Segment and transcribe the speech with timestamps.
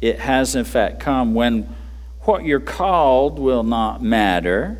[0.00, 1.74] It has, in fact, come when
[2.22, 4.78] what you're called will not matter.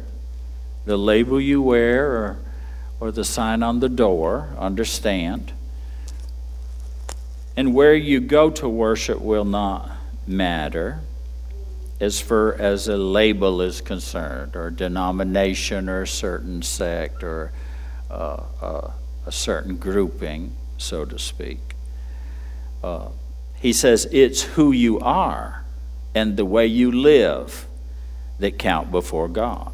[0.86, 2.38] The label you wear or,
[2.98, 5.52] or the sign on the door, understand.
[7.56, 9.90] And where you go to worship will not
[10.26, 11.00] matter
[12.00, 17.52] as far as a label is concerned, or denomination, or a certain sect, or
[18.10, 18.90] uh, uh,
[19.24, 21.74] a certain grouping, so to speak.
[22.82, 23.08] Uh,
[23.56, 25.64] he says it's who you are
[26.14, 27.66] and the way you live
[28.38, 29.72] that count before God.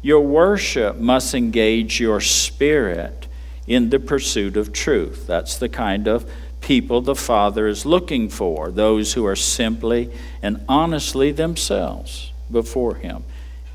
[0.00, 3.26] Your worship must engage your spirit
[3.66, 5.26] in the pursuit of truth.
[5.26, 6.30] That's the kind of
[6.60, 10.10] people the Father is looking for those who are simply
[10.42, 13.24] and honestly themselves before Him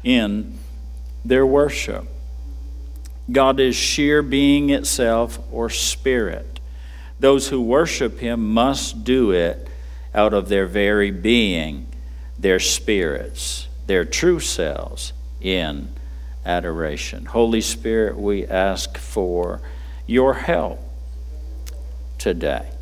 [0.03, 0.57] in
[1.23, 2.05] their worship.
[3.31, 6.59] God is sheer being itself or spirit.
[7.19, 9.67] Those who worship Him must do it
[10.13, 11.87] out of their very being,
[12.37, 15.89] their spirits, their true selves in
[16.45, 17.25] adoration.
[17.25, 19.61] Holy Spirit, we ask for
[20.05, 20.79] your help
[22.17, 22.72] today.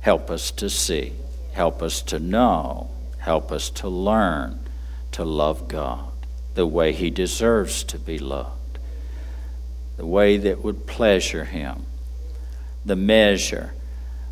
[0.00, 1.12] Help us to see,
[1.52, 4.58] help us to know, help us to learn
[5.12, 6.10] to love God
[6.54, 8.78] the way He deserves to be loved,
[9.96, 11.84] the way that would pleasure Him,
[12.84, 13.74] the measure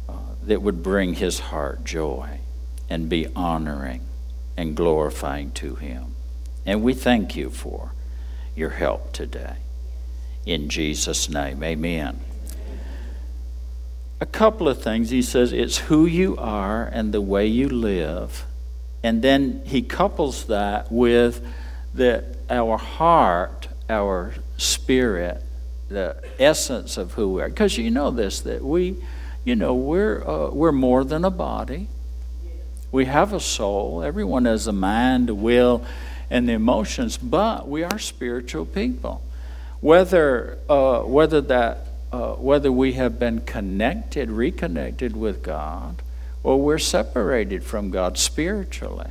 [0.09, 2.41] uh, that would bring His heart joy
[2.89, 4.06] and be honoring
[4.56, 6.15] and glorifying to Him.
[6.65, 7.93] And we thank you for
[8.56, 9.56] your help today.
[10.47, 12.25] In Jesus' name, amen
[14.21, 15.11] a couple of things.
[15.11, 18.45] He says it's who you are and the way you live.
[19.03, 21.47] And then he couples that with
[21.95, 25.43] that our heart, our spirit,
[25.89, 27.49] the essence of who we are.
[27.49, 28.97] Because you know this, that we,
[29.45, 31.89] you know, we're, uh, we're more than a body.
[32.91, 34.03] We have a soul.
[34.03, 35.85] Everyone has a mind, a will,
[36.31, 39.23] and the emotions, but we are spiritual people.
[39.81, 46.02] Whether, uh, whether that uh, whether we have been connected, reconnected with God,
[46.42, 49.10] or we're separated from God spiritually.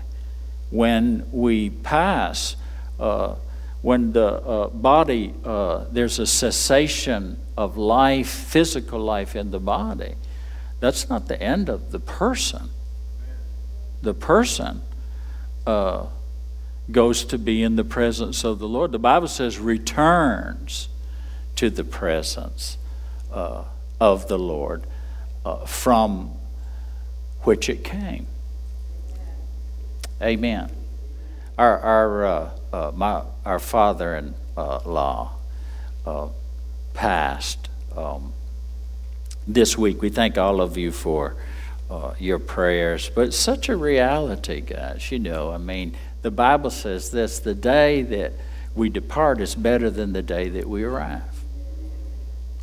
[0.70, 2.56] When we pass,
[3.00, 3.36] uh,
[3.82, 10.16] when the uh, body, uh, there's a cessation of life, physical life in the body,
[10.80, 12.70] that's not the end of the person.
[14.02, 14.82] The person
[15.66, 16.08] uh,
[16.92, 18.92] goes to be in the presence of the Lord.
[18.92, 20.90] The Bible says returns
[21.56, 22.77] to the presence
[23.32, 23.64] uh,
[24.00, 24.84] of the Lord
[25.46, 26.32] uh, from
[27.42, 28.28] which it came.
[30.22, 30.72] Amen.
[31.58, 35.36] Our, our, uh, uh my, our father in law
[36.06, 36.28] uh,
[36.94, 38.34] passed um,
[39.48, 40.02] this week.
[40.02, 41.36] We thank all of you for
[41.90, 43.10] uh, your prayers.
[43.14, 45.12] But such a reality, guys.
[45.12, 48.34] You know, I mean, the Bible says this the day that
[48.76, 51.24] we depart is better than the day that we arrive.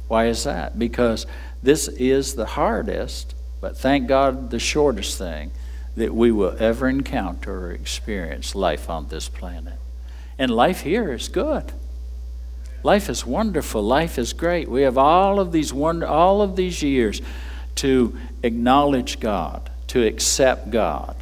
[0.09, 0.79] Why is that?
[0.79, 1.27] Because
[1.63, 5.51] this is the hardest, but thank God, the shortest thing
[5.97, 9.79] that we will ever encounter or experience life on this planet.
[10.39, 11.73] And life here is good.
[12.83, 13.83] Life is wonderful.
[13.83, 14.69] Life is great.
[14.69, 17.23] We have all of these wonder, all of these years
[17.77, 21.17] to acknowledge God, to accept God,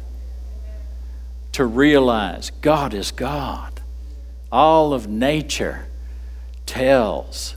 [1.53, 3.79] to realize God is God.
[4.51, 5.85] All of nature
[6.65, 7.55] tells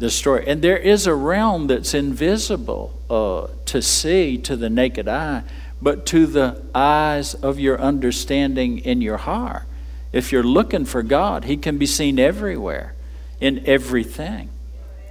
[0.00, 0.44] the story.
[0.46, 5.42] And there is a realm that's invisible uh, to see to the naked eye,
[5.80, 9.64] but to the eyes of your understanding in your heart.
[10.10, 12.94] If you're looking for God, He can be seen everywhere,
[13.40, 14.48] in everything,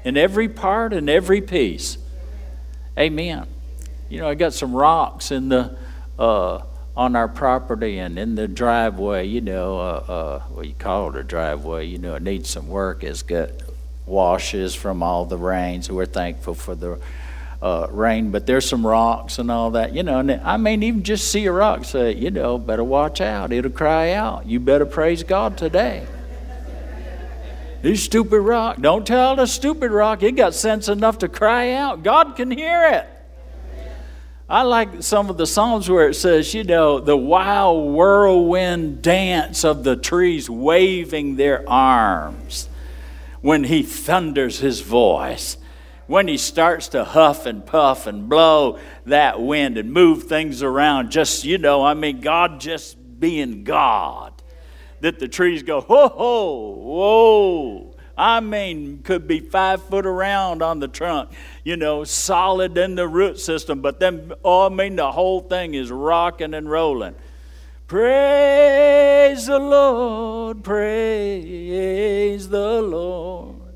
[0.04, 2.00] in every part and every piece.
[2.98, 3.46] Amen.
[4.10, 5.78] You know, I got some rocks in the
[6.18, 6.64] uh,
[6.98, 9.28] on our property and in the driveway.
[9.28, 11.86] You know, uh, uh, what you call it a driveway.
[11.86, 13.04] You know, it needs some work.
[13.04, 13.52] It's got
[14.10, 15.90] washes from all the rains.
[15.90, 17.00] We're thankful for the
[17.62, 20.20] uh, rain, but there's some rocks and all that, you know.
[20.20, 23.52] And I mean, even just see a rock, say, you know, better watch out.
[23.52, 24.46] It'll cry out.
[24.46, 26.06] You better praise God today.
[27.82, 28.82] This stupid rock.
[28.82, 30.22] Don't tell the stupid rock.
[30.22, 32.04] It got sense enough to cry out.
[32.04, 33.08] God can hear it.
[34.50, 39.64] I like some of the Psalms where it says, you know, the wild whirlwind dance
[39.64, 42.68] of the trees waving their arms
[43.42, 45.58] when he thunders his voice
[46.10, 51.12] when he starts to huff and puff and blow that wind and move things around,
[51.12, 54.34] just, you know, I mean, God just being God.
[55.02, 57.96] That the trees go, ho, ho, whoa.
[58.18, 61.30] I mean, could be five foot around on the trunk,
[61.64, 65.76] you know, solid in the root system, but then, oh, I mean, the whole thing
[65.76, 67.14] is rocking and rolling.
[67.90, 73.74] Praise the Lord, praise the Lord.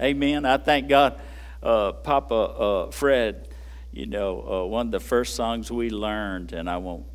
[0.00, 0.44] Amen.
[0.44, 1.20] I thank God
[1.60, 3.48] uh, Papa uh, Fred,
[3.90, 7.06] you know, uh, one of the first songs we learned, and I won't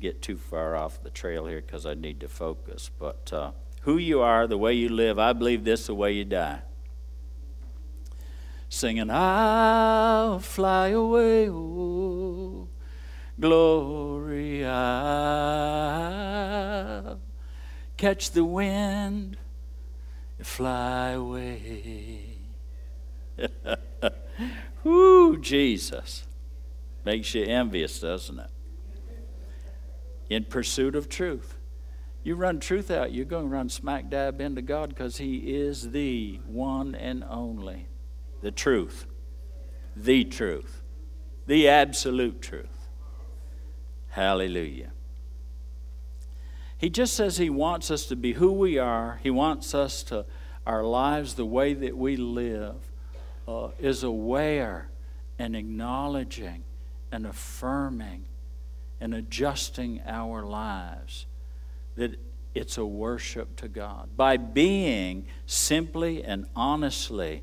[0.00, 3.52] get too far off the trail here because I need to focus, but uh,
[3.82, 6.62] who you are, the way you live, I believe this the way you die.
[8.68, 12.66] Singing, I'll fly away, oh,
[13.40, 14.74] glory, I'll
[17.96, 19.36] catch the wind,
[20.38, 22.38] and fly away.
[24.84, 26.24] Whoo, Jesus.
[27.04, 28.50] Makes you envious, doesn't it?
[30.30, 31.58] In pursuit of truth.
[32.22, 35.90] You run truth out, you're going to run smack dab into God because He is
[35.90, 37.86] the one and only.
[38.40, 39.06] The truth.
[39.94, 40.82] The truth.
[41.46, 42.73] The absolute truth.
[44.14, 44.92] Hallelujah.
[46.78, 49.18] He just says He wants us to be who we are.
[49.24, 50.24] He wants us to,
[50.64, 52.76] our lives, the way that we live
[53.48, 54.88] uh, is aware
[55.36, 56.62] and acknowledging
[57.10, 58.26] and affirming
[59.00, 61.26] and adjusting our lives
[61.96, 62.16] that
[62.54, 64.16] it's a worship to God.
[64.16, 67.42] By being simply and honestly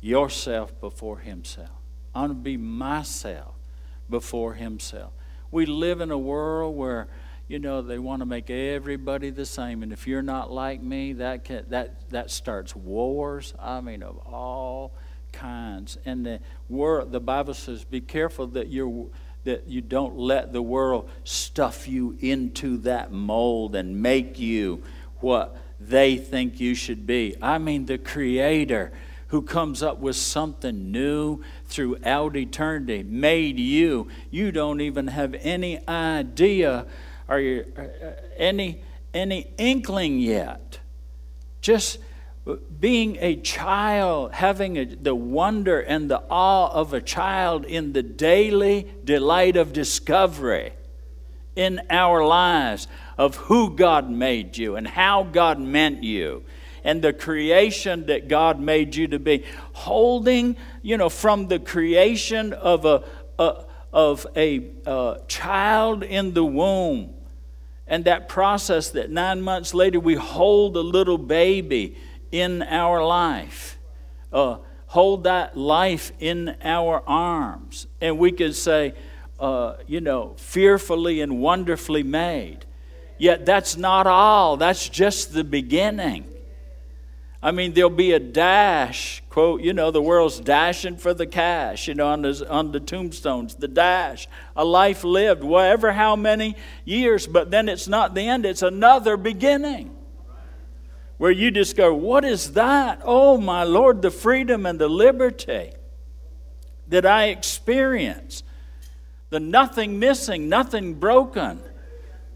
[0.00, 1.68] yourself before Himself.
[2.14, 3.54] I want to be myself
[4.08, 5.12] before Himself.
[5.50, 7.08] We live in a world where
[7.48, 11.14] you know they want to make everybody the same and if you're not like me
[11.14, 14.92] that can, that that starts wars i mean of all
[15.32, 15.98] kinds.
[16.04, 19.06] And the world, the Bible says, be careful that you're
[19.42, 24.82] that you don't let the world stuff you into that mold and make you
[25.20, 27.34] what they think you should be.
[27.40, 28.92] I mean, the Creator
[29.28, 34.08] who comes up with something new throughout eternity made you.
[34.30, 36.86] You don't even have any idea
[37.28, 37.82] or uh,
[38.36, 38.82] any
[39.14, 40.78] any inkling yet.
[41.60, 41.98] Just
[42.78, 48.02] being a child, having a, the wonder and the awe of a child in the
[48.02, 50.72] daily delight of discovery
[51.56, 56.44] in our lives of who God made you and how God meant you
[56.84, 59.44] and the creation that God made you to be.
[59.72, 63.04] Holding, you know, from the creation of a,
[63.38, 67.12] a of a uh, child in the womb
[67.86, 71.96] and that process that nine months later we hold a little baby
[72.30, 73.78] in our life.
[74.32, 77.88] Uh, hold that life in our arms.
[78.00, 78.94] And we could say,
[79.40, 82.64] uh, you know, fearfully and wonderfully made.
[83.18, 86.29] Yet that's not all, that's just the beginning.
[87.42, 91.88] I mean, there'll be a dash, quote, you know, the world's dashing for the cash,
[91.88, 96.54] you know, on the, on the tombstones, the dash, a life lived, whatever how many
[96.84, 99.96] years, but then it's not the end, it's another beginning
[101.16, 103.00] where you discover, what is that?
[103.04, 105.72] Oh, my Lord, the freedom and the liberty
[106.88, 108.42] that I experience,
[109.30, 111.62] the nothing missing, nothing broken,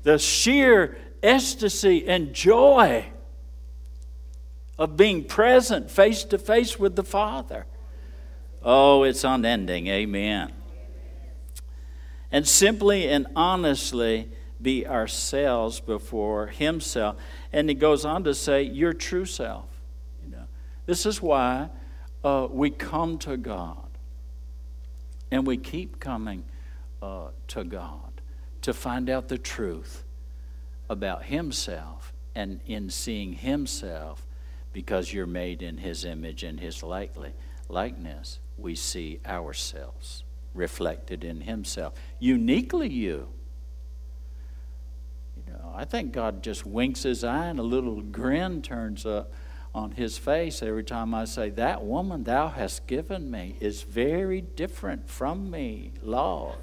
[0.03, 3.07] the sheer ecstasy and joy
[4.79, 7.67] of being present face to face with the Father.
[8.63, 9.87] Oh, it's unending.
[9.87, 10.53] Amen.
[12.33, 17.17] And simply and honestly be ourselves before Himself.
[17.53, 19.67] And He goes on to say, Your true self.
[20.25, 20.45] You know,
[20.87, 21.69] this is why
[22.25, 23.77] uh, we come to God
[25.31, 26.45] and we keep coming
[27.03, 28.23] uh, to God
[28.63, 30.05] to find out the truth
[30.89, 34.24] about Himself and in seeing Himself
[34.75, 41.95] because you're made in His image and His likeness, we see ourselves reflected in Himself.
[42.19, 43.29] Uniquely you.
[45.37, 49.33] You know, I think God just winks His eye and a little grin turns up
[49.75, 54.41] on His face every time I say, That woman thou hast given me is very
[54.41, 56.57] different from me, Lord.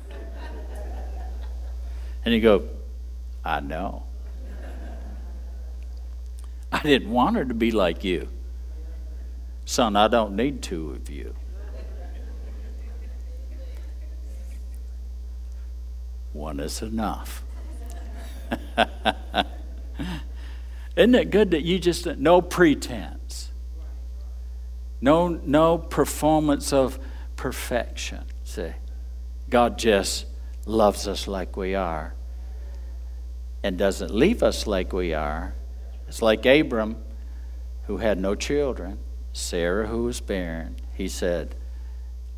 [2.26, 2.68] and you go,
[3.44, 4.04] I know.
[6.72, 8.30] I didn't want her to be like you.
[9.66, 11.36] Son, I don't need two of you.
[16.34, 17.44] One is enough.
[20.96, 23.52] Isn't it good that you just no pretense,
[25.00, 27.00] no no performance of
[27.36, 28.24] perfection?
[28.44, 28.72] See,
[29.50, 30.26] God just
[30.66, 32.14] loves us like we are,
[33.64, 35.54] and doesn't leave us like we are,
[36.12, 36.98] it's like Abram,
[37.84, 39.00] who had no children,
[39.32, 40.76] Sarah, who was barren.
[40.94, 41.56] He said,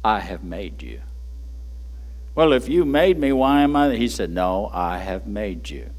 [0.03, 1.01] I have made you.
[2.35, 3.95] Well, if you made me, why am I?
[3.95, 5.89] He said, No, I have made you.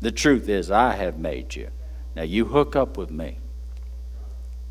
[0.00, 1.68] The truth is, I have made you.
[2.16, 3.38] Now you hook up with me,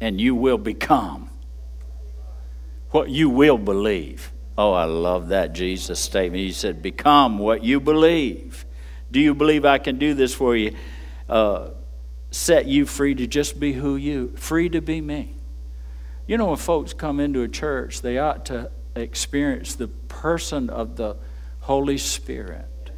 [0.01, 1.29] and you will become
[2.89, 4.33] what you will believe.
[4.57, 6.41] Oh, I love that Jesus statement.
[6.41, 8.65] He said, Become what you believe.
[9.12, 10.75] Do you believe I can do this for you?
[11.30, 11.70] Uh,
[12.32, 15.36] set you free to just be who you, free to be me.
[16.27, 20.96] You know, when folks come into a church, they ought to experience the person of
[20.96, 21.18] the
[21.62, 22.92] Holy Spirit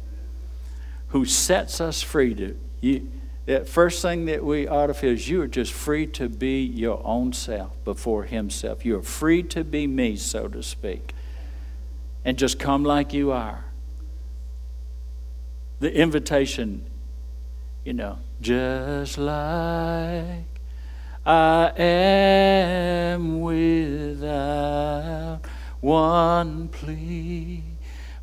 [1.08, 2.58] who sets us free to.
[2.80, 3.08] You,
[3.46, 6.62] the first thing that we ought to feel is you are just free to be
[6.62, 8.84] your own self before Himself.
[8.84, 11.14] You are free to be me, so to speak,
[12.24, 13.64] and just come like you are.
[15.78, 16.84] The invitation
[17.86, 20.44] you know, just like
[21.24, 25.38] I am without
[25.80, 27.62] one plea,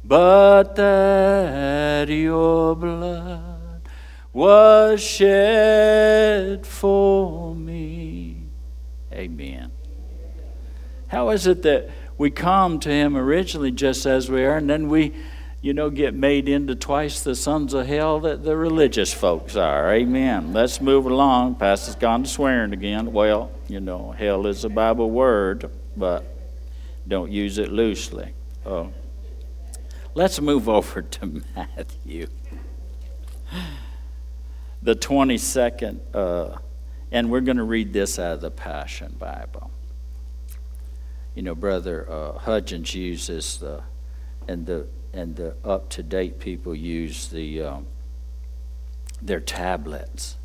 [0.04, 3.88] but that your blood
[4.34, 8.48] was shed for me.
[9.14, 9.72] Amen.
[11.08, 14.90] How is it that we come to Him originally just as we are, and then
[14.90, 15.14] we
[15.64, 19.94] you know, get made into twice the sons of hell that the religious folks are.
[19.94, 20.52] Amen.
[20.52, 21.56] Let's move along.
[21.56, 23.14] Pastor's gone to swearing again.
[23.14, 26.26] Well, you know, hell is a Bible word, but
[27.08, 28.34] don't use it loosely.
[28.66, 28.92] Oh.
[30.14, 32.28] Let's move over to Matthew.
[34.82, 36.58] The 22nd, uh,
[37.10, 39.72] and we're going to read this out of the Passion Bible.
[41.36, 43.82] You know, Brother uh, Hudgens uses the,
[44.50, 47.88] and the and the up to date people use the um,
[49.22, 50.38] their tablets.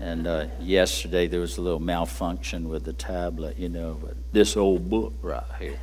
[0.00, 4.56] And uh, yesterday there was a little malfunction with the tablet, you know, but this
[4.56, 5.78] old book right here.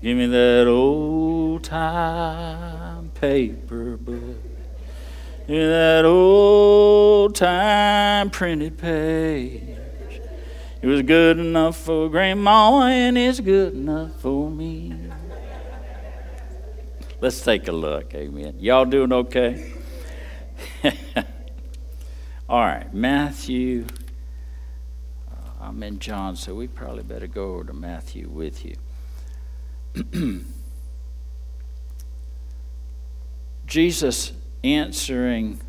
[0.00, 4.42] Give me that old time paper book.
[5.48, 9.67] Give me that old time printed page.
[10.80, 14.94] It was good enough for Grandma, and it's good enough for me.
[17.20, 18.14] Let's take a look.
[18.14, 18.54] Amen.
[18.60, 19.72] Y'all doing okay?
[22.48, 23.86] All right, Matthew.
[25.28, 28.76] Uh, I'm in John, so we probably better go over to Matthew with you.
[33.66, 34.32] Jesus
[34.62, 35.60] answering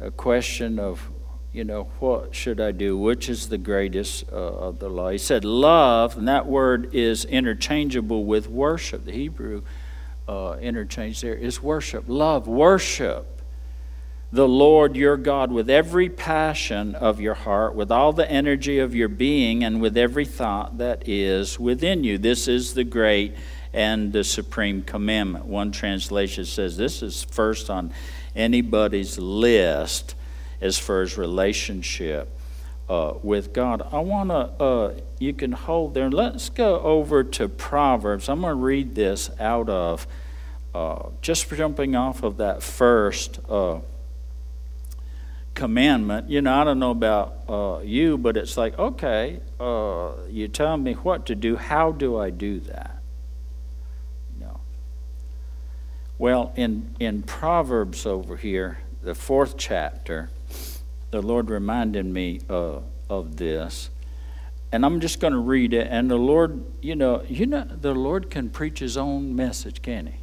[0.00, 1.10] a question of
[1.54, 2.98] you know, what should I do?
[2.98, 5.10] Which is the greatest uh, of the law?
[5.10, 9.04] He said, love, and that word is interchangeable with worship.
[9.04, 9.62] The Hebrew
[10.26, 12.04] uh, interchange there is worship.
[12.08, 13.40] Love, worship
[14.32, 18.92] the Lord your God with every passion of your heart, with all the energy of
[18.92, 22.18] your being, and with every thought that is within you.
[22.18, 23.36] This is the great
[23.72, 25.44] and the supreme commandment.
[25.44, 27.92] One translation says this is first on
[28.34, 30.16] anybody's list
[30.60, 32.28] as far as relationship
[32.88, 33.86] uh, with God.
[33.92, 36.10] I want to, uh, you can hold there.
[36.10, 38.28] Let's go over to Proverbs.
[38.28, 40.06] I'm going to read this out of,
[40.74, 43.78] uh, just jumping off of that first uh,
[45.54, 46.28] commandment.
[46.28, 50.76] You know, I don't know about uh, you, but it's like, okay, uh, you tell
[50.76, 51.56] me what to do.
[51.56, 52.98] How do I do that?
[54.38, 54.60] No.
[56.18, 60.30] Well, in in Proverbs over here, the fourth chapter,
[61.14, 63.88] the Lord reminded me uh, of this.
[64.72, 65.86] And I'm just going to read it.
[65.88, 70.08] And the Lord, you know, you know, the Lord can preach His own message, can
[70.08, 70.14] He?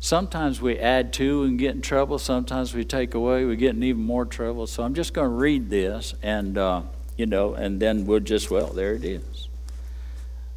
[0.00, 2.18] Sometimes we add to and get in trouble.
[2.18, 4.66] Sometimes we take away, we get in even more trouble.
[4.66, 6.82] So I'm just going to read this, and uh,
[7.18, 9.50] you know, and then we'll just well, there it is.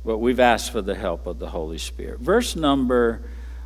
[0.05, 2.21] But we've asked for the help of the Holy Spirit.
[2.21, 3.21] Verse number,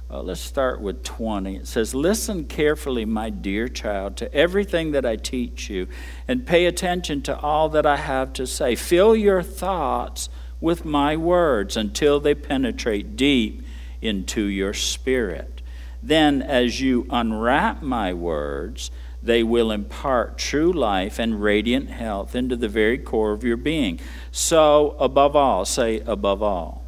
[0.10, 1.56] uh, let's start with 20.
[1.56, 5.88] It says, "Listen carefully, my dear child, to everything that I teach you,
[6.28, 8.76] and pay attention to all that I have to say.
[8.76, 10.30] Fill your thoughts
[10.62, 13.64] with my words until they penetrate deep
[14.02, 15.62] into your spirit."
[16.04, 18.92] Then, as you unwrap my words,
[19.24, 24.00] they will impart true life and radiant health into the very core of your being.
[24.32, 26.86] So, above all, say, above all,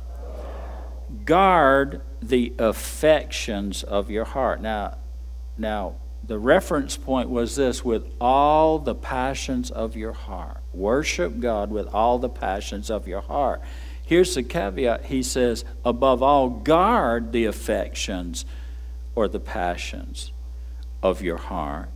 [1.26, 4.62] guard the affections of your heart.
[4.62, 4.98] Now,
[5.58, 10.62] now, the reference point was this with all the passions of your heart.
[10.74, 13.62] Worship God with all the passions of your heart.
[14.04, 18.46] Here's the caveat He says, above all, guard the affections
[19.16, 20.32] or the passions
[21.02, 21.90] of your heart.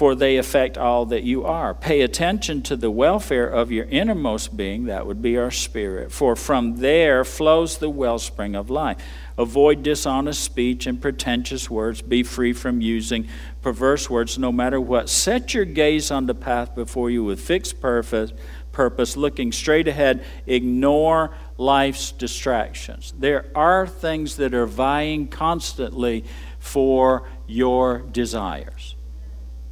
[0.00, 1.74] For they affect all that you are.
[1.74, 6.34] Pay attention to the welfare of your innermost being, that would be our spirit, for
[6.34, 8.96] from there flows the wellspring of life.
[9.36, 12.00] Avoid dishonest speech and pretentious words.
[12.00, 13.28] Be free from using
[13.60, 15.10] perverse words no matter what.
[15.10, 18.32] Set your gaze on the path before you with fixed purpose,
[18.72, 20.24] purpose looking straight ahead.
[20.46, 23.12] Ignore life's distractions.
[23.18, 26.24] There are things that are vying constantly
[26.58, 28.96] for your desires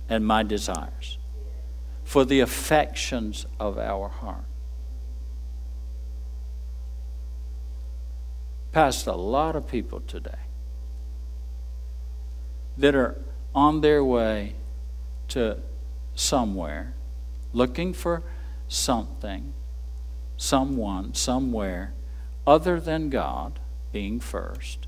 [0.09, 1.19] and my desires,
[2.05, 4.45] for the affections of our heart.
[8.73, 10.31] Past a lot of people today
[12.77, 13.19] that are
[13.55, 14.55] on their way
[15.29, 15.59] to
[16.15, 16.95] somewhere
[17.53, 18.23] looking for
[18.69, 19.53] something
[20.39, 21.93] someone, somewhere,
[22.47, 23.59] other than God
[23.93, 24.87] being first,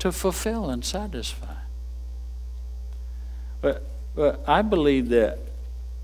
[0.00, 1.58] to fulfill and satisfy.
[3.60, 3.86] But,
[4.16, 5.38] but I believe that,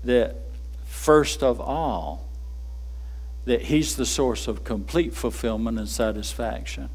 [0.03, 0.37] that
[0.85, 2.29] first of all,
[3.45, 6.89] that He's the source of complete fulfillment and satisfaction.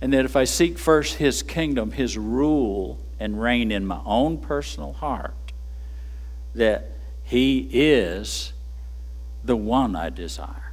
[0.00, 4.38] And that if I seek first His kingdom, His rule and reign in my own
[4.38, 5.52] personal heart,
[6.54, 6.92] that
[7.24, 8.52] He is
[9.42, 10.72] the one I desire.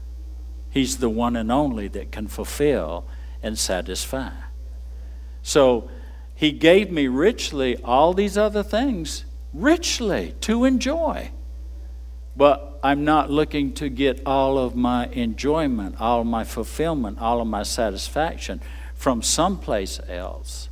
[0.69, 3.05] He's the one and only that can fulfill
[3.41, 4.31] and satisfy.
[5.43, 5.89] So
[6.35, 11.31] he gave me richly all these other things, richly to enjoy.
[12.35, 17.39] But I'm not looking to get all of my enjoyment, all of my fulfillment, all
[17.41, 18.61] of my satisfaction
[18.95, 20.69] from someplace else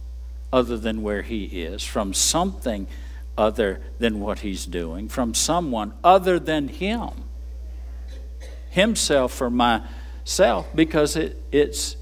[0.51, 2.87] other than where he is, from something
[3.37, 7.09] other than what he's doing, from someone other than him
[8.71, 11.97] himself for myself because it, it's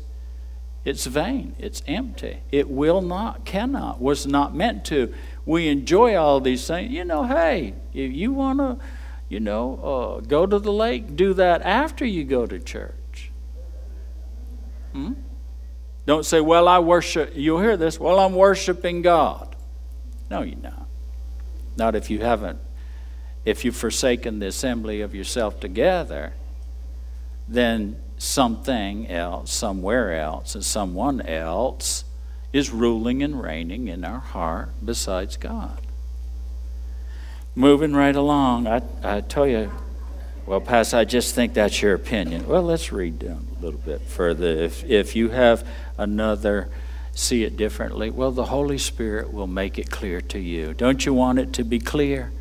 [0.85, 1.55] it's vain.
[1.59, 2.39] It's empty.
[2.51, 5.13] It will not cannot was not meant to.
[5.45, 6.91] We enjoy all these things.
[6.91, 8.77] You know hey if you want to
[9.27, 13.31] you know uh, go to the lake do that after you go to church.
[14.93, 15.13] Hmm?
[16.07, 19.55] don't say well i worship you'll hear this well i'm worshiping god.
[20.29, 20.87] No you're not.
[21.77, 22.59] Not if you haven't
[23.45, 26.33] if you've forsaken the assembly of yourself together
[27.47, 32.03] then something else, somewhere else, and someone else
[32.51, 35.79] is ruling and reigning in our heart besides God.
[37.55, 39.71] Moving right along, I, I tell you,
[40.45, 42.45] well, Pastor, I just think that's your opinion.
[42.47, 44.47] Well, let's read down a little bit further.
[44.47, 45.65] If, if you have
[45.97, 46.69] another,
[47.13, 50.73] see it differently, well, the Holy Spirit will make it clear to you.
[50.73, 52.33] Don't you want it to be clear?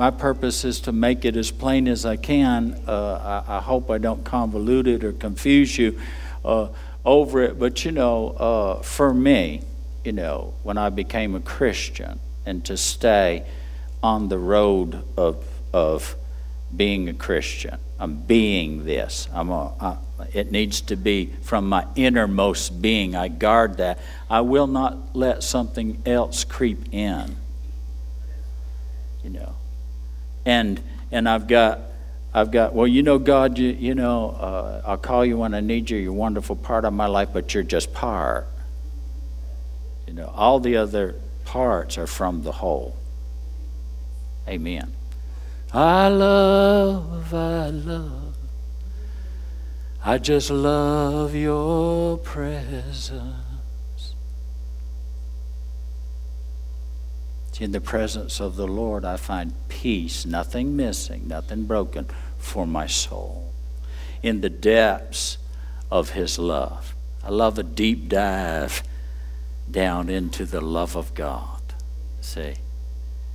[0.00, 2.72] My purpose is to make it as plain as I can.
[2.88, 6.00] Uh, I, I, hope I don't convolute it or confuse you
[6.42, 6.68] uh,
[7.04, 7.58] over it.
[7.58, 9.60] But you know, uh, for me,
[10.02, 13.44] you know, when I became a Christian and to stay
[14.02, 16.16] on the road of of
[16.74, 19.28] being a Christian, I'm being this.
[19.34, 19.96] I'm a, I,
[20.32, 23.14] it needs to be from my innermost being.
[23.14, 23.98] I guard that.
[24.30, 27.36] I will not let something else creep in.
[29.22, 29.56] You know
[30.50, 30.80] and
[31.12, 31.80] and I've got
[32.34, 35.60] I've got well, you know, God, you, you know, uh, I'll call you when I
[35.60, 35.98] need you.
[35.98, 38.48] You're a wonderful part of my life, but you're just part.
[40.06, 42.96] You know, all the other parts are from the whole.
[44.48, 44.92] Amen.
[45.72, 48.36] I love, I love,
[50.04, 53.39] I just love your presence.
[57.60, 62.06] In the presence of the Lord, I find peace, nothing missing, nothing broken
[62.38, 63.52] for my soul.
[64.22, 65.36] In the depths
[65.90, 68.82] of His love, I love a deep dive
[69.70, 71.60] down into the love of God.
[72.22, 72.54] See,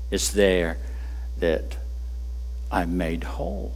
[0.10, 0.80] it's there
[1.38, 1.78] that
[2.72, 3.76] I'm made whole.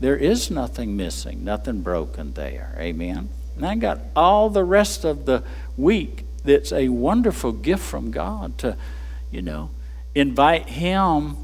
[0.00, 2.74] There is nothing missing, nothing broken there.
[2.78, 3.28] Amen.
[3.54, 5.42] And I got all the rest of the
[5.76, 8.78] week that's a wonderful gift from God to,
[9.30, 9.68] you know,
[10.14, 11.36] invite Him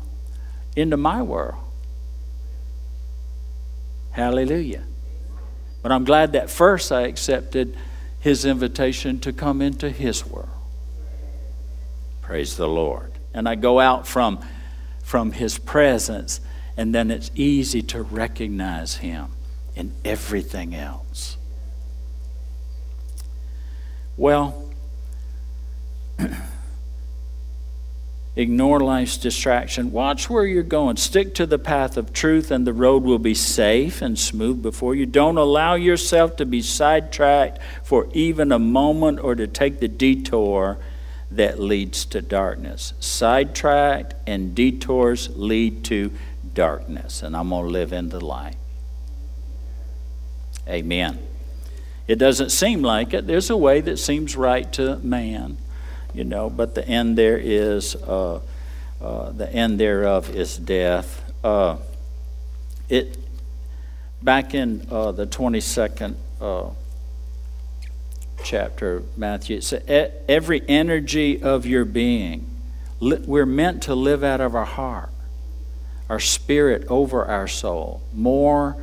[0.75, 1.63] into my world.
[4.11, 4.85] Hallelujah.
[5.83, 7.77] But I'm glad that first I accepted
[8.19, 10.49] His invitation to come into His world.
[12.23, 13.13] Praise the Lord.
[13.33, 14.45] And I go out from,
[15.03, 16.41] from His presence,
[16.77, 19.29] and then it's easy to recognize Him
[19.77, 21.37] in everything else.
[24.17, 24.71] Well,
[28.39, 29.93] Ignore life's distraction.
[29.93, 30.99] Watch where you're going.
[30.99, 34.95] Stick to the path of truth, and the road will be safe and smooth before
[34.95, 35.07] you.
[35.07, 40.77] Don't allow yourself to be sidetracked for even a moment or to take the detour
[41.31, 42.93] that leads to darkness.
[43.01, 46.13] Sidetracked and detours lead to
[46.53, 48.57] darkness, and I'm going to live in the light.
[50.69, 51.27] Amen.
[52.07, 53.27] It doesn't seem like it.
[53.27, 55.57] There's a way that seems right to man
[56.17, 58.41] you know, but the end there is, uh,
[59.03, 61.23] uh, the end thereof is death.
[61.45, 61.77] Uh,
[62.89, 63.19] it,
[64.23, 66.71] back in uh, the 22nd uh,
[68.43, 72.49] chapter of Matthew, it said, every energy of your being,
[72.99, 75.11] we're meant to live out of our heart,
[76.09, 78.77] our spirit over our soul, more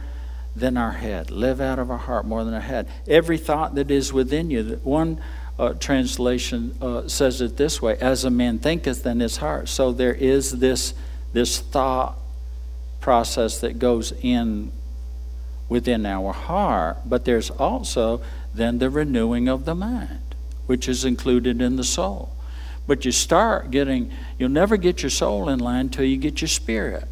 [0.56, 1.32] than our head.
[1.32, 2.88] Live out of our heart more than our head.
[3.08, 5.20] Every thought that is within you, one
[5.60, 9.92] uh, translation uh, says it this way as a man thinketh in his heart so
[9.92, 10.94] there is this
[11.32, 12.18] this thought
[13.00, 14.72] process that goes in
[15.70, 18.22] within our heart but there's also
[18.54, 20.20] then the renewing of the mind
[20.66, 22.30] which is included in the soul.
[22.86, 26.50] But you start getting you'll never get your soul in line till you get your
[26.50, 27.08] spirit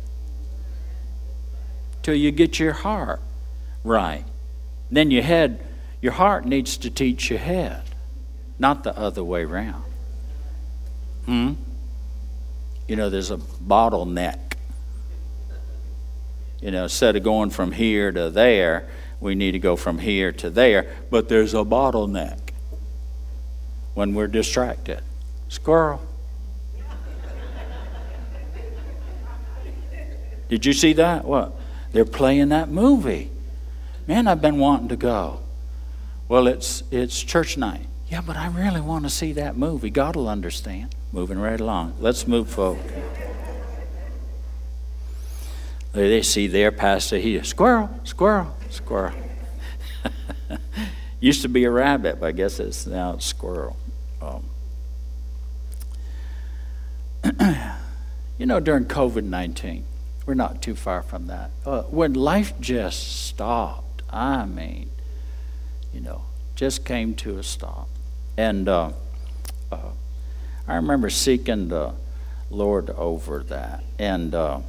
[2.03, 3.21] till you get your heart
[3.83, 4.25] right.
[4.89, 5.65] Then your head
[6.01, 7.83] your heart needs to teach your head
[8.61, 9.83] not the other way around.
[11.25, 11.53] Hmm?
[12.87, 14.53] You know, there's a bottleneck.
[16.61, 18.87] You know, instead of going from here to there,
[19.19, 22.39] we need to go from here to there, but there's a bottleneck
[23.95, 25.01] when we're distracted.
[25.49, 26.01] Squirrel.
[30.49, 31.25] Did you see that?
[31.25, 31.55] What?
[31.93, 33.31] They're playing that movie.
[34.05, 35.39] Man, I've been wanting to go.
[36.27, 37.87] Well, it's it's church night.
[38.11, 39.89] Yeah, but I really want to see that movie.
[39.89, 40.93] God will understand.
[41.13, 41.95] Moving right along.
[41.97, 42.81] Let's move forward.
[45.93, 47.45] They see their pastor here.
[47.45, 49.13] Squirrel, squirrel, squirrel.
[51.21, 53.77] Used to be a rabbit, but I guess it's now it's squirrel.
[54.21, 54.43] Um,
[58.37, 59.85] you know, during COVID 19,
[60.25, 61.51] we're not too far from that.
[61.65, 64.89] Uh, when life just stopped, I mean,
[65.93, 66.23] you know,
[66.55, 67.87] just came to a stop.
[68.37, 68.91] And uh,
[69.71, 69.77] uh,
[70.67, 71.93] I remember seeking the
[72.49, 73.83] Lord over that.
[73.99, 74.59] And, uh,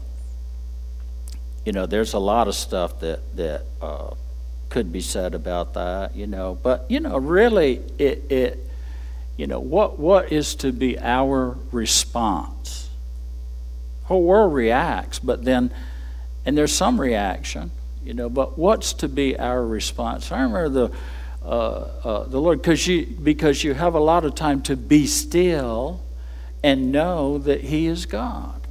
[1.65, 4.15] you know, there's a lot of stuff that, that uh,
[4.69, 6.59] could be said about that, you know.
[6.63, 8.69] But, you know, really, it, it
[9.37, 12.91] you know, what, what is to be our response?
[14.05, 15.73] Whole world reacts, but then,
[16.45, 17.71] and there's some reaction,
[18.05, 20.31] you know, but what's to be our response?
[20.31, 20.91] I remember the
[21.45, 25.07] uh, uh, the Lord because you because you have a lot of time to be
[25.07, 26.01] still
[26.63, 28.67] and know that He is God.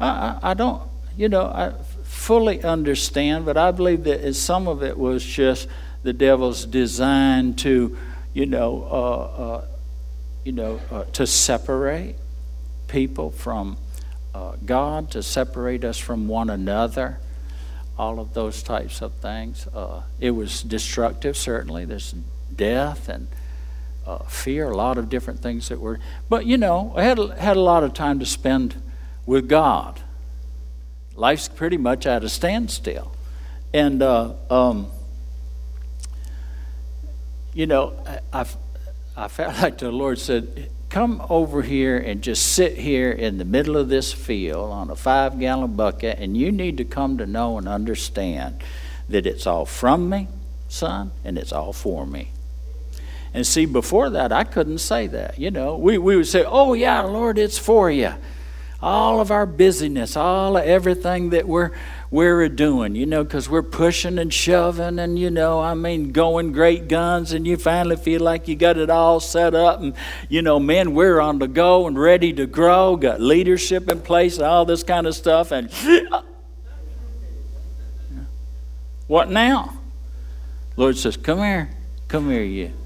[0.00, 0.82] I, I, I don't,
[1.16, 5.68] you know, I fully understand, but I believe that some of it was just
[6.02, 7.96] the devil's design to,
[8.32, 9.66] you know, uh, uh
[10.44, 12.16] you know, uh, to separate
[12.88, 13.78] people from
[14.66, 17.18] God, to separate us from one another
[17.98, 19.66] all of those types of things.
[19.74, 21.84] Uh, it was destructive, certainly.
[21.84, 22.14] There's
[22.54, 23.28] death and
[24.06, 25.98] uh, fear, a lot of different things that were.
[26.28, 28.80] But you know, I had had a lot of time to spend
[29.26, 30.00] with God.
[31.14, 33.12] Life's pretty much at a standstill,
[33.72, 34.88] and uh, um,
[37.54, 37.94] you know,
[38.32, 38.46] I,
[39.16, 43.44] I felt like the Lord said, come over here and just sit here in the
[43.44, 47.26] middle of this field on a five gallon bucket, and you need to come to
[47.26, 48.62] know and understand
[49.08, 50.28] that it's all from me,
[50.68, 52.30] son, and it's all for me.
[53.34, 55.36] And see, before that, I couldn't say that.
[55.36, 58.14] You know, we, we would say, Oh, yeah, Lord, it's for you.
[58.80, 61.72] All of our busyness, all of everything that we're,
[62.14, 66.52] we're doing, you know, because we're pushing and shoving and, you know, I mean, going
[66.52, 69.80] great guns, and you finally feel like you got it all set up.
[69.80, 69.96] And,
[70.28, 74.36] you know, men, we're on the go and ready to grow, got leadership in place,
[74.36, 75.50] and all this kind of stuff.
[75.50, 75.72] And
[79.08, 79.76] what now?
[80.76, 81.70] Lord says, Come here,
[82.06, 82.83] come here, you.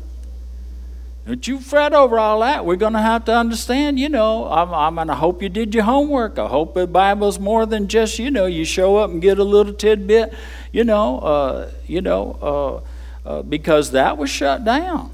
[1.28, 2.64] Don't you fret over all that.
[2.64, 5.74] We're going to have to understand, you know, I'm, I'm going to hope you did
[5.74, 6.38] your homework.
[6.38, 9.44] I hope the Bible's more than just, you know, you show up and get a
[9.44, 10.32] little tidbit,
[10.72, 12.82] you know, uh, you know,
[13.26, 15.10] uh, uh, because that was shut down.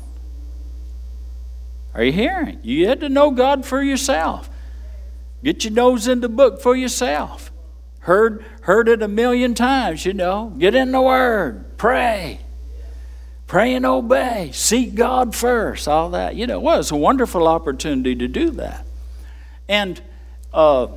[1.95, 2.61] Are you hearing?
[2.63, 4.49] You had to know God for yourself.
[5.43, 7.51] Get your nose in the book for yourself.
[7.99, 10.55] Heard, heard it a million times, you know.
[10.61, 11.77] Get in the Word.
[11.77, 12.39] Pray.
[13.55, 14.51] Pray and obey.
[14.53, 15.87] Seek God first.
[15.87, 16.35] All that.
[16.35, 18.85] You know, well, it's a wonderful opportunity to do that.
[19.69, 20.03] And,
[20.53, 20.89] uh,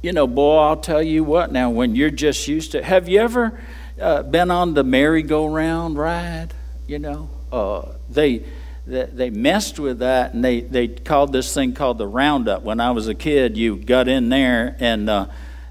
[0.00, 3.20] you know, boy, I'll tell you what now, when you're just used to, have you
[3.20, 3.60] ever
[4.00, 6.54] uh, been on the merry-go-round ride?
[6.86, 8.46] You know, uh, they,
[8.86, 12.62] they, they messed with that and they, they called this thing called the roundup.
[12.62, 15.26] When I was a kid, you got in there and uh,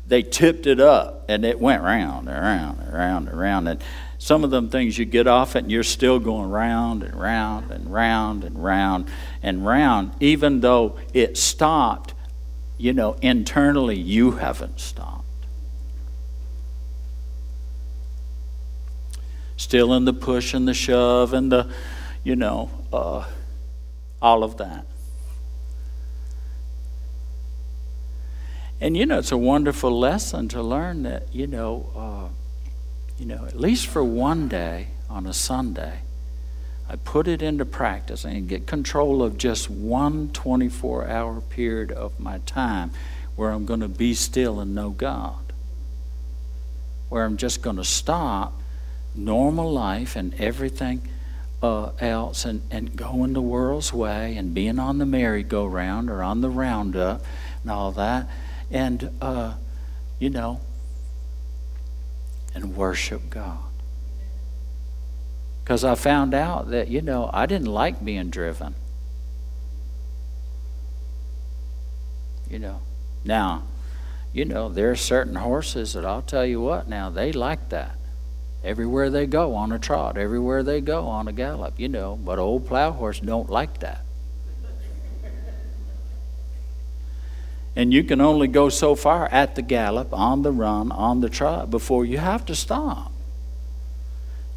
[0.05, 3.67] they tipped it up and it went round and round and round and round.
[3.67, 3.83] And
[4.21, 7.71] some of them things you get off it and you're still going round and round
[7.71, 9.10] and round and round
[9.41, 12.13] and round, even though it stopped,
[12.77, 15.25] you know, internally you haven't stopped.
[19.57, 21.73] Still in the push and the shove and the,
[22.23, 23.25] you know, uh,
[24.21, 24.86] all of that.
[28.79, 32.40] And you know, it's a wonderful lesson to learn that, you know, uh,
[33.21, 35.99] you know, at least for one day on a Sunday,
[36.89, 42.19] I put it into practice and get control of just one 24 hour period of
[42.19, 42.89] my time
[43.36, 45.53] where I'm going to be still and know God.
[47.10, 48.60] Where I'm just going to stop
[49.13, 51.07] normal life and everything
[51.62, 56.41] uh, else and, and going the world's way and being on the merry-go-round or on
[56.41, 57.23] the roundup
[57.62, 58.27] and all that.
[58.71, 59.53] And, uh,
[60.17, 60.60] you know,
[62.53, 63.59] and worship God.
[65.63, 68.75] Because I found out that, you know, I didn't like being driven.
[72.49, 72.81] You know,
[73.23, 73.63] now,
[74.33, 77.95] you know, there are certain horses that I'll tell you what, now, they like that.
[78.63, 82.37] Everywhere they go on a trot, everywhere they go on a gallop, you know, but
[82.37, 84.03] old plow horse don't like that.
[87.75, 91.29] And you can only go so far at the gallop, on the run, on the
[91.29, 93.12] trot before you have to stop.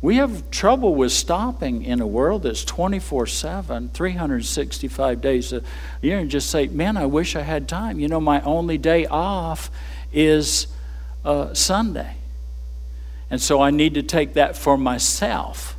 [0.03, 5.63] We have trouble with stopping in a world that's 24 7, 365 days a
[6.03, 7.99] year, and just say, Man, I wish I had time.
[7.99, 9.71] You know, my only day off
[10.13, 10.67] is
[11.25, 12.17] uh, Sunday.
[13.31, 15.74] And so I need to take that for myself.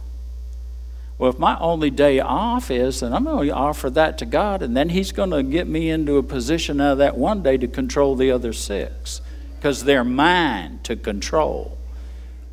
[1.18, 4.62] Well, if my only day off is, then I'm going to offer that to God,
[4.62, 7.58] and then He's going to get me into a position out of that one day
[7.58, 9.22] to control the other six
[9.56, 11.78] because they're mine to control.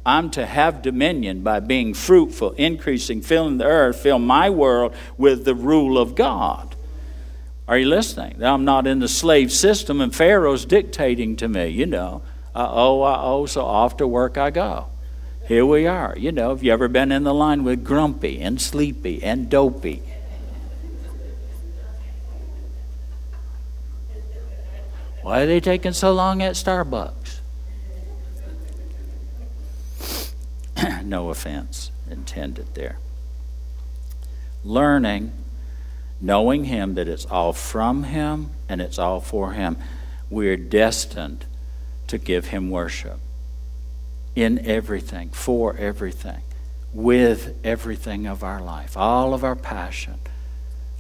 [0.07, 5.45] I'm to have dominion by being fruitful, increasing, filling the earth, fill my world with
[5.45, 6.75] the rule of God.
[7.69, 8.43] Are you listening?
[8.43, 12.23] I'm not in the slave system and Pharaoh's dictating to me, you know.
[12.55, 14.92] Uh oh, uh oh, so off to work I go
[15.53, 16.15] here we are.
[16.17, 20.03] You know, have you ever been in the line with grumpy and sleepy and dopey?
[25.21, 27.41] Why are they taking so long at Starbucks?
[31.05, 32.97] no offense intended there.
[34.65, 35.33] Learning,
[36.19, 39.77] knowing Him, that it's all from Him and it's all for Him.
[40.31, 41.45] We're destined
[42.07, 43.21] to give Him worship
[44.35, 46.43] in everything, for everything,
[46.93, 50.19] with everything of our life, all of our passion,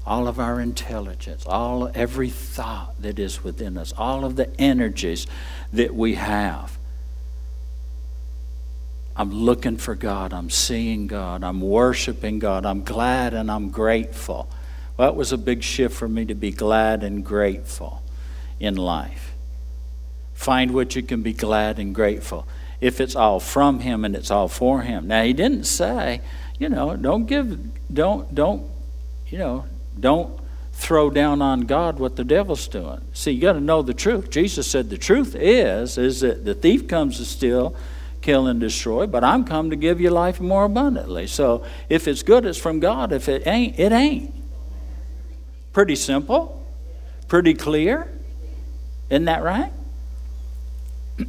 [0.06, 5.26] all of our intelligence, all every thought that is within us, all of the energies
[5.72, 6.76] that we have.
[9.14, 10.32] I'm looking for God.
[10.32, 11.44] I'm seeing God.
[11.44, 12.64] I'm worshiping God.
[12.64, 14.48] I'm glad and I'm grateful.
[14.96, 18.02] Well, that was a big shift for me to be glad and grateful
[18.58, 19.34] in life.
[20.34, 22.46] Find what you can be glad and grateful
[22.82, 25.06] if it's all from him and it's all for him.
[25.06, 26.20] Now he didn't say,
[26.58, 27.56] you know, don't give
[27.94, 28.68] don't don't
[29.28, 29.64] you know,
[29.98, 30.38] don't
[30.72, 33.00] throw down on God what the devil's doing.
[33.12, 34.30] See, you got to know the truth.
[34.30, 37.76] Jesus said the truth is is that the thief comes to steal,
[38.20, 41.28] kill and destroy, but I'm come to give you life more abundantly.
[41.28, 43.12] So, if it's good, it's from God.
[43.12, 44.34] If it ain't, it ain't.
[45.72, 46.66] Pretty simple,
[47.28, 48.12] pretty clear.
[49.08, 49.72] Isn't that right?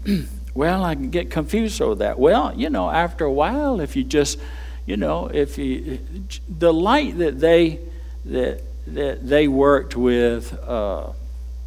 [0.54, 2.20] well, I can get confused over that.
[2.20, 4.39] Well, you know, after a while, if you just,
[4.86, 6.00] you know, if you,
[6.48, 7.80] the light that they,
[8.26, 11.12] that, that they worked with, uh,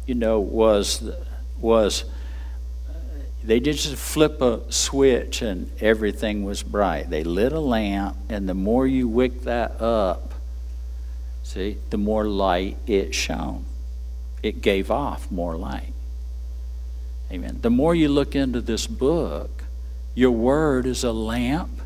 [0.05, 1.03] you know, was,
[1.59, 2.05] was,
[3.43, 7.09] they did just flip a switch and everything was bright.
[7.09, 10.33] They lit a lamp, and the more you wick that up,
[11.43, 13.65] see, the more light it shone.
[14.43, 15.93] It gave off more light.
[17.31, 17.59] Amen.
[17.61, 19.65] The more you look into this book,
[20.15, 21.81] your word is a lamp,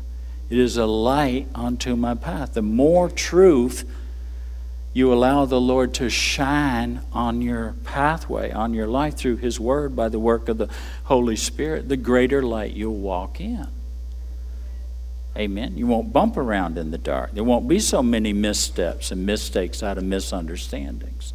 [0.48, 2.54] it is a light unto my path.
[2.54, 3.84] The more truth
[4.94, 9.96] you allow the Lord to shine on your pathway, on your life through His Word
[9.96, 10.68] by the work of the
[11.04, 13.68] Holy Spirit, the greater light you'll walk in.
[15.34, 15.78] Amen.
[15.78, 17.32] You won't bump around in the dark.
[17.32, 21.32] There won't be so many missteps and mistakes out of misunderstandings.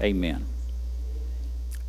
[0.00, 0.46] Amen.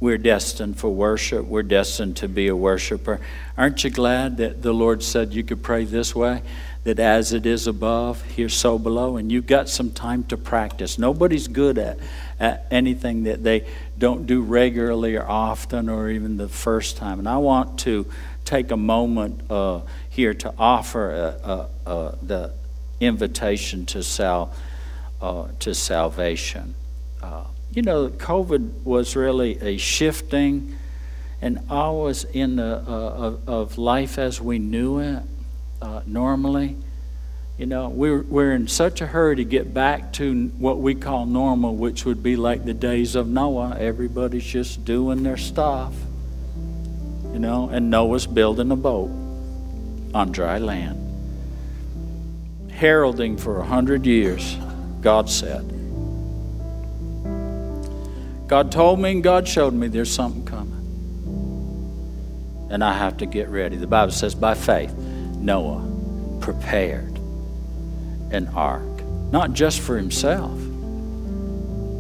[0.02, 1.46] We're destined for worship.
[1.46, 3.20] We're destined to be a worshiper.
[3.56, 6.42] Aren't you glad that the Lord said you could pray this way?
[6.86, 10.98] That as it is above, here so below, and you've got some time to practice.
[10.98, 12.00] Nobody's good at,
[12.40, 13.68] at anything that they
[14.00, 17.20] don't do regularly or often or even the first time.
[17.20, 18.08] And I want to
[18.44, 22.54] take a moment uh, here to offer uh, uh, uh the
[23.00, 24.52] invitation to, sal-
[25.22, 26.74] uh, to salvation.
[27.22, 30.78] Uh, you know, COVID was really a shifting
[31.42, 35.24] and always in the uh, of, of, life as we knew it
[35.82, 36.76] uh, normally.
[37.58, 41.26] You know, we're, we're in such a hurry to get back to what we call
[41.26, 43.78] normal, which would be like the days of Noah.
[43.80, 45.94] Everybody's just doing their stuff.
[47.34, 49.10] You know, and Noah's building a boat
[50.14, 50.98] on dry land.
[52.72, 54.58] Heralding for a hundred years,
[55.02, 55.81] God said.
[58.52, 60.74] God told me and God showed me there's something coming.
[62.70, 63.78] And I have to get ready.
[63.78, 67.18] The Bible says, by faith, Noah prepared
[68.32, 70.52] an ark, not just for himself,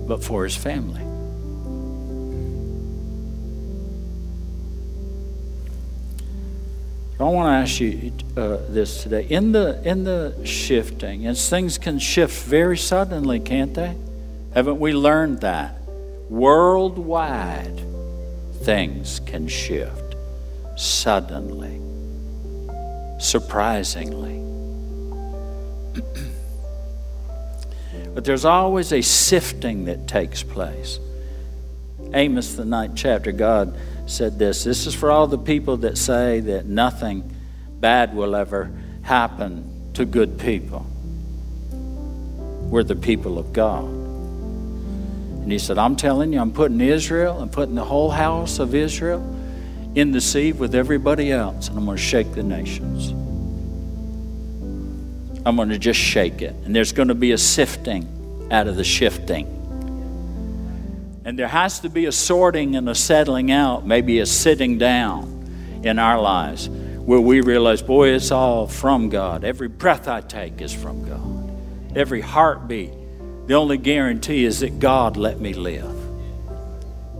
[0.09, 0.99] but for his family.
[7.17, 9.25] I want to ask you uh, this today.
[9.29, 13.95] In the in the shifting, as things can shift very suddenly, can't they?
[14.53, 15.80] Haven't we learned that?
[16.31, 17.83] Worldwide,
[18.63, 20.15] things can shift
[20.77, 21.81] suddenly,
[23.19, 24.39] surprisingly.
[28.15, 30.99] but there's always a sifting that takes place.
[32.13, 36.39] Amos, the ninth chapter, God said this This is for all the people that say
[36.39, 37.29] that nothing
[37.81, 40.85] bad will ever happen to good people.
[41.71, 44.00] We're the people of God.
[45.41, 48.75] And he said, I'm telling you, I'm putting Israel, I'm putting the whole house of
[48.75, 49.21] Israel
[49.95, 53.11] in the sea with everybody else, and I'm going to shake the nations.
[55.45, 56.53] I'm going to just shake it.
[56.63, 59.47] And there's going to be a sifting out of the shifting.
[61.25, 65.81] And there has to be a sorting and a settling out, maybe a sitting down
[65.83, 69.43] in our lives where we realize, boy, it's all from God.
[69.43, 71.97] Every breath I take is from God.
[71.97, 72.93] Every heartbeat
[73.51, 75.93] the only guarantee is that God let me live,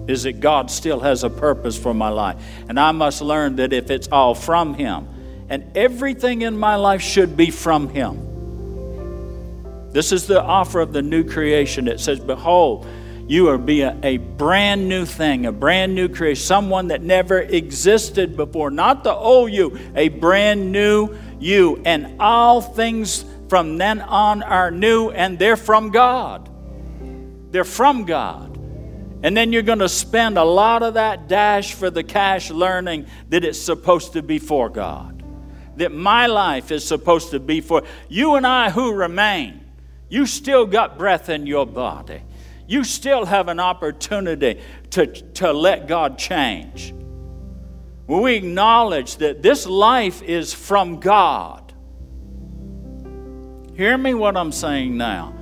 [0.08, 2.42] is that God still has a purpose for my life.
[2.70, 5.10] And I must learn that if it's all from Him,
[5.50, 9.90] and everything in my life should be from Him.
[9.92, 11.90] This is the offer of the new creation.
[11.90, 12.88] It says, Behold,
[13.28, 17.40] you are be a, a, brand new thing, a brand new creation, someone that never
[17.40, 21.82] existed before, not the old you, a brand new you.
[21.84, 26.50] And all things from then on are new and they're from God.
[27.52, 28.56] They're from God.
[29.24, 33.08] And then you're going to spend a lot of that dash for the cash learning
[33.28, 35.22] that it's supposed to be for God.
[35.76, 39.66] That my life is supposed to be for you and I who remain.
[40.08, 42.22] You still got breath in your body.
[42.68, 46.94] You still have an opportunity to, to let God change.
[48.06, 51.61] When we acknowledge that this life is from God,
[53.82, 55.34] Hear me what I'm saying now.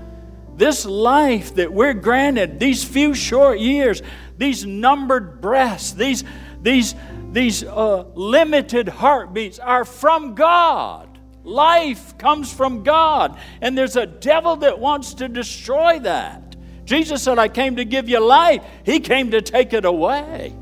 [0.56, 4.02] This life that we're granted, these few short years,
[4.38, 6.24] these numbered breaths, these,
[6.62, 6.96] these,
[7.34, 11.20] these uh, limited heartbeats are from God.
[11.44, 13.38] Life comes from God.
[13.60, 18.08] And there's a devil that wants to destroy that, Jesus said, I came to give
[18.08, 18.64] you life.
[18.86, 20.56] He came to take it away,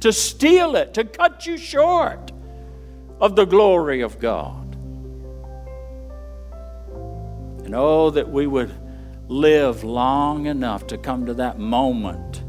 [0.00, 2.32] to steal it, to cut you short
[3.20, 4.69] of the glory of God.
[7.70, 8.74] And oh, that we would
[9.28, 12.42] live long enough to come to that moment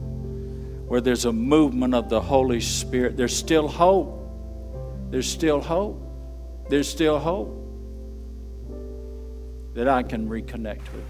[0.88, 3.18] where there's a movement of the Holy Spirit.
[3.18, 4.18] There's still hope.
[5.12, 6.02] There's still hope.
[6.72, 7.56] There's still hope
[9.76, 11.06] that I can reconnect with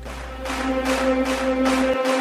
[2.03, 2.20] God.